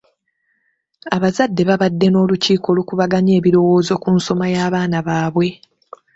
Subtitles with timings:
[1.15, 5.47] Abazadde babadde n'olukiiko okukubaganya ebirowoozo ku nsoma y'abaana baabwe.